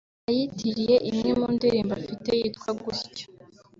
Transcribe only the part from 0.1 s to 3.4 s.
ayitiriye imwe mu ndirimbo afite yitwa gutyo